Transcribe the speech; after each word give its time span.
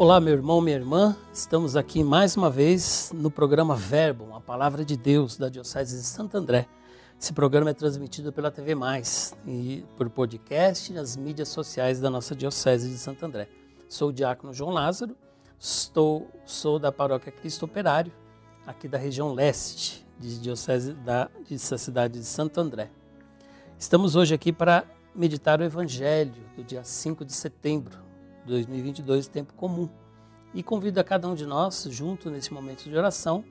Olá, 0.00 0.18
meu 0.18 0.32
irmão, 0.32 0.62
minha 0.62 0.78
irmã. 0.78 1.14
Estamos 1.30 1.76
aqui 1.76 2.02
mais 2.02 2.34
uma 2.34 2.48
vez 2.48 3.12
no 3.14 3.30
programa 3.30 3.76
Verbo, 3.76 4.34
a 4.34 4.40
palavra 4.40 4.82
de 4.82 4.96
Deus 4.96 5.36
da 5.36 5.50
Diocese 5.50 5.94
de 5.94 6.04
Santo 6.04 6.38
André. 6.38 6.66
Esse 7.20 7.34
programa 7.34 7.68
é 7.68 7.74
transmitido 7.74 8.32
pela 8.32 8.50
TV 8.50 8.74
Mais 8.74 9.36
e 9.46 9.84
por 9.98 10.08
podcast 10.08 10.90
nas 10.94 11.18
mídias 11.18 11.50
sociais 11.50 12.00
da 12.00 12.08
nossa 12.08 12.34
Diocese 12.34 12.88
de 12.88 12.96
Santo 12.96 13.26
André. 13.26 13.46
Sou 13.90 14.08
o 14.08 14.12
diácono 14.12 14.54
João 14.54 14.70
Lázaro, 14.70 15.14
estou, 15.58 16.30
sou 16.46 16.78
da 16.78 16.90
paróquia 16.90 17.30
Cristo 17.30 17.66
Operário, 17.66 18.10
aqui 18.66 18.88
da 18.88 18.96
região 18.96 19.34
leste 19.34 20.06
de 20.18 20.40
Diocese 20.40 20.94
da, 20.94 21.28
dessa 21.46 21.76
cidade 21.76 22.18
de 22.18 22.24
Santo 22.24 22.58
André. 22.58 22.90
Estamos 23.78 24.16
hoje 24.16 24.34
aqui 24.34 24.50
para 24.50 24.82
meditar 25.14 25.60
o 25.60 25.62
Evangelho 25.62 26.42
do 26.56 26.64
dia 26.64 26.84
5 26.84 27.22
de 27.22 27.34
setembro 27.34 27.98
de 27.98 28.09
2022, 28.50 29.28
tempo 29.28 29.54
comum. 29.54 29.88
E 30.52 30.62
convido 30.62 31.00
a 31.00 31.04
cada 31.04 31.28
um 31.28 31.34
de 31.34 31.46
nós, 31.46 31.86
junto 31.90 32.28
nesse 32.28 32.52
momento 32.52 32.84
de 32.84 32.96
oração, 32.96 33.44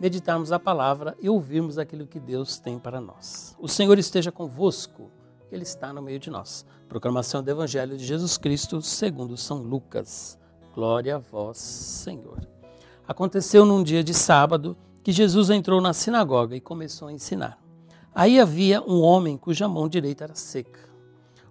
meditarmos 0.00 0.50
a 0.50 0.58
palavra 0.58 1.14
e 1.20 1.28
ouvirmos 1.28 1.78
aquilo 1.78 2.06
que 2.06 2.18
Deus 2.18 2.58
tem 2.58 2.78
para 2.78 3.00
nós. 3.00 3.54
O 3.60 3.68
Senhor 3.68 3.98
esteja 3.98 4.32
convosco, 4.32 5.10
Ele 5.52 5.62
está 5.62 5.92
no 5.92 6.00
meio 6.00 6.18
de 6.18 6.30
nós. 6.30 6.64
Proclamação 6.88 7.42
do 7.42 7.50
Evangelho 7.50 7.96
de 7.96 8.04
Jesus 8.04 8.38
Cristo 8.38 8.80
segundo 8.80 9.36
São 9.36 9.58
Lucas. 9.58 10.38
Glória 10.74 11.16
a 11.16 11.18
vós, 11.18 11.58
Senhor. 11.58 12.40
Aconteceu 13.06 13.66
num 13.66 13.82
dia 13.82 14.02
de 14.02 14.14
sábado 14.14 14.76
que 15.02 15.12
Jesus 15.12 15.50
entrou 15.50 15.80
na 15.80 15.92
sinagoga 15.92 16.56
e 16.56 16.60
começou 16.60 17.08
a 17.08 17.12
ensinar. 17.12 17.58
Aí 18.14 18.40
havia 18.40 18.82
um 18.82 19.02
homem 19.02 19.36
cuja 19.36 19.68
mão 19.68 19.88
direita 19.88 20.24
era 20.24 20.34
seca. 20.34 20.88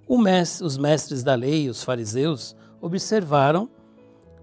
Mestre, 0.09 0.65
os 0.65 0.77
mestres 0.77 1.21
da 1.21 1.35
lei 1.35 1.69
os 1.69 1.83
fariseus 1.83 2.55
observaram 2.81 3.69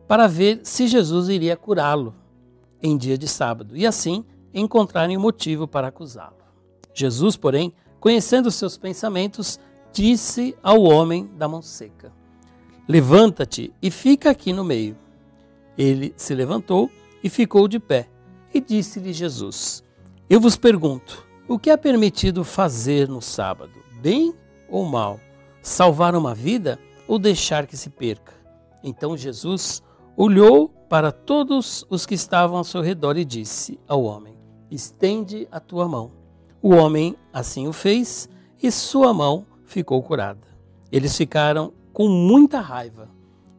para 0.06 0.26
ver 0.26 0.60
se 0.62 0.86
Jesus 0.86 1.28
iria 1.28 1.56
curá-lo 1.56 2.14
em 2.82 2.96
dia 2.96 3.18
de 3.18 3.26
sábado 3.26 3.76
e 3.76 3.86
assim 3.86 4.24
encontrarem 4.54 5.16
um 5.16 5.20
motivo 5.20 5.66
para 5.66 5.88
acusá-lo. 5.88 6.36
Jesus, 6.94 7.36
porém, 7.36 7.72
conhecendo 8.00 8.50
seus 8.50 8.78
pensamentos, 8.78 9.60
disse 9.92 10.56
ao 10.62 10.82
homem 10.82 11.28
da 11.36 11.48
mão 11.48 11.60
seca: 11.60 12.12
Levanta-te 12.88 13.72
e 13.82 13.90
fica 13.90 14.30
aqui 14.30 14.52
no 14.52 14.64
meio. 14.64 14.96
Ele 15.76 16.14
se 16.16 16.34
levantou 16.34 16.90
e 17.22 17.28
ficou 17.28 17.68
de 17.68 17.78
pé. 17.78 18.08
E 18.54 18.60
disse-lhe 18.60 19.12
Jesus: 19.12 19.82
Eu 20.30 20.40
vos 20.40 20.56
pergunto, 20.56 21.26
o 21.48 21.58
que 21.58 21.70
é 21.70 21.76
permitido 21.76 22.44
fazer 22.44 23.08
no 23.08 23.20
sábado, 23.20 23.72
bem 24.00 24.34
ou 24.68 24.84
mal? 24.84 25.20
Salvar 25.60 26.14
uma 26.14 26.34
vida 26.34 26.78
ou 27.06 27.18
deixar 27.18 27.66
que 27.66 27.76
se 27.76 27.90
perca? 27.90 28.32
Então 28.82 29.16
Jesus 29.16 29.82
olhou 30.16 30.68
para 30.88 31.10
todos 31.10 31.84
os 31.90 32.06
que 32.06 32.14
estavam 32.14 32.58
ao 32.58 32.64
seu 32.64 32.80
redor 32.80 33.16
e 33.16 33.24
disse 33.24 33.78
ao 33.86 34.02
homem: 34.04 34.36
Estende 34.70 35.46
a 35.50 35.60
tua 35.60 35.88
mão. 35.88 36.12
O 36.62 36.70
homem 36.70 37.16
assim 37.32 37.66
o 37.66 37.72
fez 37.72 38.28
e 38.62 38.70
sua 38.70 39.12
mão 39.12 39.46
ficou 39.64 40.02
curada. 40.02 40.46
Eles 40.90 41.16
ficaram 41.16 41.72
com 41.92 42.08
muita 42.08 42.60
raiva 42.60 43.08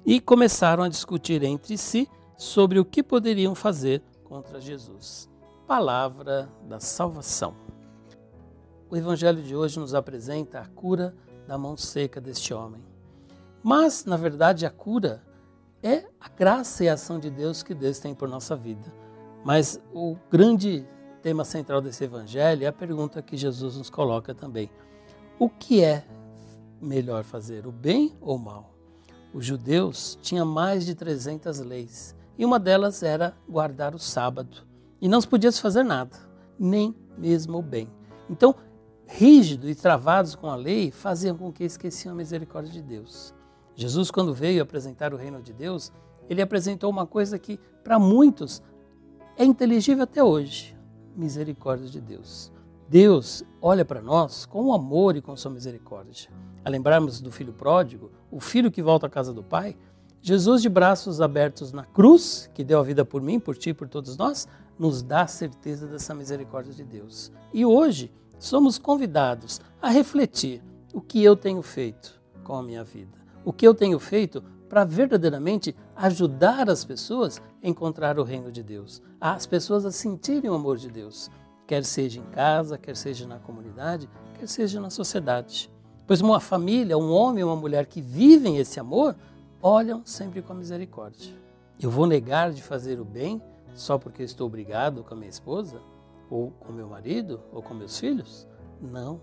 e 0.05 0.19
começaram 0.19 0.83
a 0.83 0.89
discutir 0.89 1.43
entre 1.43 1.77
si 1.77 2.09
sobre 2.37 2.79
o 2.79 2.85
que 2.85 3.03
poderiam 3.03 3.53
fazer 3.53 4.01
contra 4.23 4.61
Jesus. 4.61 5.29
Palavra 5.67 6.49
da 6.67 6.79
salvação. 6.79 7.53
O 8.89 8.95
evangelho 8.95 9.43
de 9.43 9.55
hoje 9.55 9.79
nos 9.79 9.93
apresenta 9.93 10.59
a 10.59 10.65
cura 10.65 11.13
da 11.45 11.57
mão 11.57 11.75
seca 11.75 12.21
deste 12.21 12.53
homem. 12.53 12.81
Mas, 13.63 14.05
na 14.05 14.17
verdade, 14.17 14.65
a 14.65 14.69
cura 14.69 15.21
é 15.83 16.05
a 16.19 16.29
graça 16.29 16.83
e 16.83 16.89
a 16.89 16.93
ação 16.93 17.19
de 17.19 17.29
Deus 17.29 17.63
que 17.63 17.73
Deus 17.73 17.99
tem 17.99 18.13
por 18.13 18.27
nossa 18.27 18.55
vida. 18.55 18.91
Mas 19.43 19.79
o 19.93 20.17
grande 20.29 20.85
tema 21.21 21.43
central 21.43 21.81
desse 21.81 22.03
evangelho 22.03 22.63
é 22.63 22.67
a 22.67 22.73
pergunta 22.73 23.21
que 23.21 23.37
Jesus 23.37 23.77
nos 23.77 23.89
coloca 23.89 24.33
também: 24.33 24.69
o 25.39 25.49
que 25.49 25.83
é 25.83 26.05
melhor 26.81 27.23
fazer, 27.23 27.65
o 27.65 27.71
bem 27.71 28.15
ou 28.21 28.35
o 28.35 28.39
mal? 28.39 28.73
Os 29.33 29.45
judeus 29.45 30.17
tinham 30.21 30.45
mais 30.45 30.85
de 30.85 30.95
300 30.95 31.59
leis 31.59 32.15
e 32.37 32.45
uma 32.45 32.59
delas 32.59 33.03
era 33.03 33.35
guardar 33.47 33.93
o 33.93 33.99
sábado. 33.99 34.65
E 35.01 35.07
não 35.07 35.21
se 35.21 35.27
podia 35.27 35.51
fazer 35.51 35.83
nada, 35.83 36.17
nem 36.57 36.95
mesmo 37.17 37.59
o 37.59 37.61
bem. 37.61 37.89
Então, 38.29 38.55
rígidos 39.05 39.69
e 39.69 39.75
travados 39.75 40.35
com 40.35 40.49
a 40.49 40.55
lei 40.55 40.91
faziam 40.91 41.37
com 41.37 41.51
que 41.51 41.63
esqueciam 41.63 42.13
a 42.13 42.17
misericórdia 42.17 42.71
de 42.71 42.81
Deus. 42.81 43.33
Jesus, 43.77 44.09
quando 44.09 44.33
veio 44.33 44.63
apresentar 44.63 45.13
o 45.13 45.17
reino 45.17 45.39
de 45.39 45.53
Deus, 45.53 45.91
ele 46.27 46.41
apresentou 46.41 46.89
uma 46.89 47.05
coisa 47.05 47.37
que, 47.37 47.59
para 47.83 47.99
muitos, 47.99 48.59
é 49.37 49.45
inteligível 49.45 50.03
até 50.03 50.23
hoje: 50.23 50.75
misericórdia 51.15 51.87
de 51.87 52.01
Deus. 52.01 52.51
Deus 52.89 53.43
olha 53.61 53.85
para 53.85 54.01
nós 54.01 54.47
com 54.47 54.73
amor 54.73 55.15
e 55.15 55.21
com 55.21 55.35
sua 55.35 55.51
misericórdia. 55.51 56.31
A 56.65 56.69
lembrarmos 56.71 57.21
do 57.21 57.31
filho 57.31 57.53
pródigo, 57.53 58.09
o 58.31 58.39
filho 58.39 58.71
que 58.71 58.81
volta 58.81 59.05
à 59.05 59.09
casa 59.09 59.31
do 59.31 59.43
pai, 59.43 59.77
Jesus, 60.23 60.63
de 60.63 60.69
braços 60.69 61.21
abertos 61.21 61.71
na 61.71 61.85
cruz, 61.85 62.49
que 62.55 62.63
deu 62.63 62.79
a 62.79 62.83
vida 62.83 63.05
por 63.05 63.21
mim, 63.21 63.39
por 63.39 63.55
ti, 63.55 63.75
por 63.75 63.87
todos 63.87 64.17
nós, 64.17 64.47
nos 64.79 65.03
dá 65.03 65.21
a 65.21 65.27
certeza 65.27 65.85
dessa 65.85 66.15
misericórdia 66.15 66.73
de 66.73 66.83
Deus. 66.83 67.31
E 67.53 67.63
hoje 67.63 68.11
somos 68.39 68.79
convidados 68.79 69.61
a 69.79 69.89
refletir 69.89 70.63
o 70.91 70.99
que 70.99 71.23
eu 71.23 71.35
tenho 71.35 71.61
feito 71.61 72.19
com 72.43 72.55
a 72.55 72.63
minha 72.63 72.83
vida 72.83 73.26
o 73.47 73.53
que 73.53 73.65
eu 73.65 73.73
tenho 73.73 73.97
feito 73.97 74.43
para 74.67 74.83
verdadeiramente 74.83 75.73
ajudar 75.95 76.69
as 76.69 76.83
pessoas 76.83 77.41
a 77.63 77.67
encontrar 77.69 78.19
o 78.19 78.23
reino 78.23 78.51
de 78.51 78.61
Deus, 78.61 79.01
as 79.21 79.45
pessoas 79.45 79.85
a 79.85 79.91
sentirem 79.91 80.49
o 80.49 80.53
amor 80.53 80.75
de 80.75 80.89
Deus, 80.89 81.31
quer 81.65 81.85
seja 81.85 82.19
em 82.19 82.25
casa, 82.25 82.77
quer 82.77 82.97
seja 82.97 83.25
na 83.25 83.39
comunidade, 83.39 84.09
quer 84.37 84.49
seja 84.49 84.81
na 84.81 84.89
sociedade. 84.89 85.71
Pois 86.05 86.19
uma 86.19 86.41
família, 86.41 86.97
um 86.97 87.09
homem 87.09 87.41
uma 87.41 87.55
mulher 87.55 87.85
que 87.85 88.01
vivem 88.01 88.57
esse 88.57 88.81
amor, 88.81 89.15
olham 89.61 90.01
sempre 90.05 90.41
com 90.41 90.51
a 90.51 90.55
misericórdia. 90.57 91.33
Eu 91.79 91.89
vou 91.89 92.05
negar 92.05 92.51
de 92.51 92.61
fazer 92.61 92.99
o 92.99 93.05
bem 93.05 93.41
só 93.73 93.97
porque 93.97 94.23
estou 94.23 94.47
obrigado 94.47 95.05
com 95.05 95.13
a 95.13 95.17
minha 95.17 95.29
esposa, 95.29 95.79
ou 96.29 96.51
com 96.51 96.73
meu 96.73 96.89
marido, 96.89 97.39
ou 97.53 97.63
com 97.63 97.73
meus 97.73 97.97
filhos? 97.97 98.45
Não. 98.81 99.21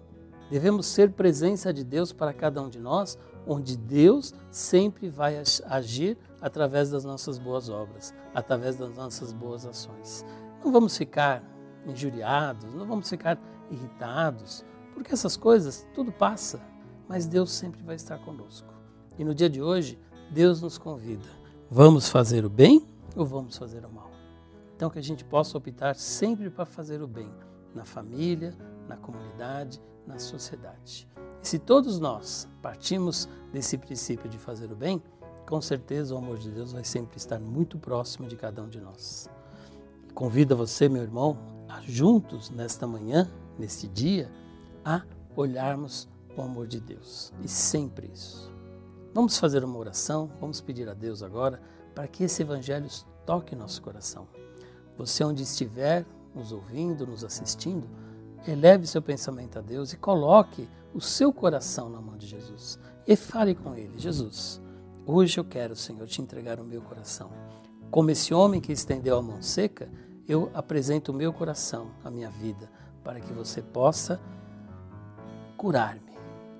Devemos 0.51 0.87
ser 0.87 1.11
presença 1.13 1.75
de 1.75 1.85
Deus 1.85 2.11
para 2.11 2.33
cada 2.33 2.63
um 2.63 2.71
de 2.71 2.79
nós, 2.79 3.19
onde 3.47 3.77
Deus 3.77 4.35
sempre 4.51 5.09
vai 5.09 5.43
agir 5.67 6.19
através 6.41 6.91
das 6.91 7.05
nossas 7.05 7.39
boas 7.39 7.69
obras, 7.69 8.15
através 8.35 8.77
das 8.77 8.95
nossas 8.95 9.33
boas 9.33 9.67
ações. 9.67 10.25
Não 10.65 10.73
vamos 10.73 10.97
ficar 10.97 11.43
injuriados, 11.87 12.75
não 12.75 12.87
vamos 12.87 13.09
ficar 13.09 13.39
irritados, 13.71 14.65
porque 14.93 15.13
essas 15.13 15.37
coisas 15.37 15.87
tudo 15.95 16.13
passa, 16.13 16.61
mas 17.09 17.27
Deus 17.27 17.51
sempre 17.53 17.83
vai 17.83 17.97
estar 17.97 18.19
conosco. 18.19 18.73
E 19.19 19.25
no 19.25 19.35
dia 19.35 19.49
de 19.49 19.63
hoje, 19.63 19.99
Deus 20.31 20.61
nos 20.61 20.79
convida: 20.79 21.29
vamos 21.71 22.09
fazer 22.09 22.45
o 22.45 22.51
bem 22.51 22.87
ou 23.15 23.27
vamos 23.27 23.57
fazer 23.57 23.85
o 23.85 23.93
mal? 23.93 24.11
Então 24.77 24.91
que 24.91 24.99
a 24.99 25.03
gente 25.03 25.25
possa 25.25 25.57
optar 25.57 25.95
sempre 25.95 26.51
para 26.51 26.65
fazer 26.65 27.01
o 27.03 27.07
bem 27.07 27.31
na 27.75 27.85
família, 27.85 28.55
na 28.89 28.97
comunidade, 28.97 29.81
na 30.07 30.19
sociedade. 30.19 31.09
E 31.43 31.49
se 31.49 31.59
todos 31.59 31.99
nós 31.99 32.49
partimos 32.63 33.29
desse 33.53 33.77
princípio 33.79 34.29
de 34.29 34.39
fazer 34.39 34.71
o 34.73 34.77
bem, 34.77 35.03
com 35.47 35.61
certeza 35.61 36.15
o 36.15 36.19
amor 36.19 36.39
de 36.39 36.51
Deus 36.51 36.73
vai 36.73 36.85
sempre 36.85 37.17
estar 37.17 37.39
muito 37.39 37.79
próximo 37.79 38.27
de 38.27 38.37
cada 38.37 38.63
um 38.63 38.69
de 38.69 38.81
nós. 38.81 39.29
Convido 40.15 40.57
você, 40.57 40.89
meu 40.89 41.03
irmão, 41.03 41.39
a 41.69 41.81
juntos 41.81 42.51
nesta 42.51 42.87
manhã, 42.87 43.31
neste 43.59 43.89
dia, 43.89 44.31
a 44.85 45.03
olharmos 45.37 46.09
o 46.37 46.43
amor 46.43 46.67
de 46.67 46.81
Deus. 46.81 47.33
E 47.43 47.49
sempre 47.49 48.11
isso. 48.13 48.53
Vamos 49.13 49.39
fazer 49.39 49.65
uma 49.65 49.79
oração, 49.79 50.31
vamos 50.41 50.61
pedir 50.61 50.89
a 50.89 50.95
Deus 50.95 51.23
agora 51.23 51.61
para 51.95 52.09
que 52.09 52.25
esse 52.25 52.43
evangelho 52.43 52.89
toque 53.25 53.55
nosso 53.55 53.81
coração. 53.83 54.27
Você 54.97 55.23
onde 55.25 55.43
estiver, 55.43 56.05
nos 56.35 56.53
ouvindo, 56.53 57.07
nos 57.07 57.25
assistindo, 57.25 57.89
eleve 58.47 58.87
seu 58.87 59.03
pensamento 59.03 59.59
a 59.59 59.63
Deus 59.63 59.93
e 59.93 59.97
coloque 59.97 60.69
o 60.95 61.01
seu 61.01 61.33
coração 61.33 61.89
na 61.89 62.01
mão 62.01 62.17
de 62.17 62.27
Jesus. 62.27 62.79
E 63.07 63.17
fale 63.17 63.55
com 63.55 63.75
ele: 63.75 63.99
Jesus, 63.99 64.61
hoje 65.07 65.39
eu 65.39 65.45
quero, 65.45 65.75
Senhor, 65.75 66.07
te 66.07 66.23
entregar 66.23 66.61
o 66.61 66.65
meu 66.65 66.81
coração. 66.81 67.31
Como 67.91 68.11
esse 68.11 68.35
homem 68.35 68.61
que 68.61 68.73
estendeu 68.73 69.17
a 69.19 69.23
mão 69.23 69.41
seca, 69.43 69.89
eu 70.27 70.51
apresento 70.55 71.13
o 71.13 71.15
meu 71.15 71.33
coração, 71.33 71.91
a 72.03 72.11
minha 72.11 72.31
vida, 72.31 72.71
para 73.03 73.21
que 73.21 73.33
você 73.33 73.61
possa 73.61 74.21
curar-me, 75.57 76.01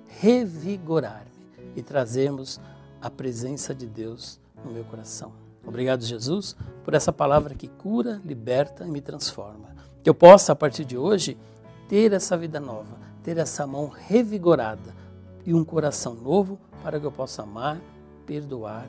revigorar-me 0.07 1.31
e 1.75 1.81
trazermos 1.81 2.59
a 3.01 3.09
presença 3.09 3.73
de 3.73 3.85
Deus 3.85 4.39
no 4.63 4.71
meu 4.71 4.83
coração. 4.85 5.33
Obrigado, 5.65 6.03
Jesus, 6.03 6.55
por 6.83 6.93
essa 6.93 7.11
palavra 7.11 7.55
que 7.55 7.67
cura, 7.67 8.21
liberta 8.23 8.85
e 8.85 8.89
me 8.89 9.01
transforma. 9.01 9.75
Que 10.03 10.09
eu 10.09 10.13
possa, 10.13 10.53
a 10.53 10.55
partir 10.55 10.85
de 10.85 10.97
hoje, 10.97 11.37
ter 11.87 12.13
essa 12.13 12.37
vida 12.37 12.59
nova, 12.59 12.99
ter 13.23 13.37
essa 13.37 13.65
mão 13.65 13.87
revigorada 13.87 14.95
e 15.45 15.53
um 15.53 15.63
coração 15.63 16.13
novo 16.13 16.59
para 16.81 16.99
que 16.99 17.05
eu 17.05 17.11
possa 17.11 17.43
amar, 17.43 17.79
perdoar 18.25 18.87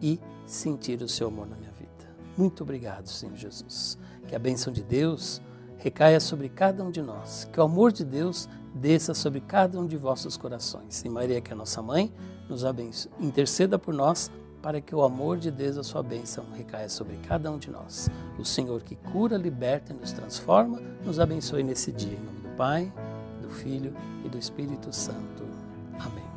e 0.00 0.18
sentir 0.46 1.02
o 1.02 1.08
seu 1.08 1.28
amor 1.28 1.46
na 1.46 1.56
minha 1.56 1.72
vida. 1.72 1.90
Muito 2.36 2.62
obrigado, 2.62 3.08
Senhor 3.08 3.36
Jesus. 3.36 3.98
Que 4.26 4.34
a 4.34 4.38
bênção 4.38 4.72
de 4.72 4.82
Deus 4.82 5.42
recaia 5.76 6.20
sobre 6.20 6.48
cada 6.48 6.82
um 6.82 6.90
de 6.90 7.02
nós. 7.02 7.48
Que 7.52 7.60
o 7.60 7.62
amor 7.62 7.92
de 7.92 8.04
Deus 8.04 8.48
desça 8.74 9.14
sobre 9.14 9.40
cada 9.40 9.78
um 9.78 9.86
de 9.86 9.96
vossos 9.96 10.36
corações. 10.36 11.02
E 11.04 11.08
Maria, 11.08 11.40
que 11.40 11.52
é 11.52 11.54
nossa 11.54 11.82
mãe, 11.82 12.12
nos 12.48 12.64
abençoe. 12.64 13.10
Interceda 13.18 13.78
por 13.78 13.92
nós 13.92 14.30
para 14.62 14.80
que 14.80 14.94
o 14.94 15.02
amor 15.02 15.38
de 15.38 15.50
Deus, 15.50 15.76
a 15.76 15.82
sua 15.82 16.02
bênção, 16.02 16.44
recaia 16.54 16.88
sobre 16.88 17.16
cada 17.28 17.50
um 17.50 17.58
de 17.58 17.70
nós. 17.70 18.10
O 18.38 18.44
Senhor 18.44 18.82
que 18.82 18.94
cura, 18.94 19.36
liberta 19.36 19.92
e 19.92 19.96
nos 19.96 20.12
transforma, 20.12 20.80
nos 21.04 21.18
abençoe 21.18 21.62
nesse 21.62 21.90
dia. 21.92 22.12
Em 22.12 22.24
nome 22.24 22.40
do 22.40 22.56
Pai, 22.56 22.92
do 23.42 23.50
Filho 23.50 23.94
e 24.24 24.28
do 24.28 24.38
Espírito 24.38 24.92
Santo. 24.92 25.44
Amém. 25.98 26.29